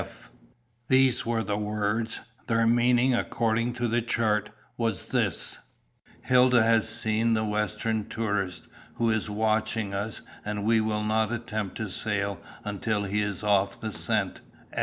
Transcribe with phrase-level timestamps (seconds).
[0.01, 0.31] "F."
[0.87, 5.59] These were the words; their meaning, according to the chart, was this:
[6.23, 8.67] "Hilda has seen the western tourist.
[8.97, 13.79] He is watching us, and we will not attempt to sail until he is off
[13.79, 14.41] the scent.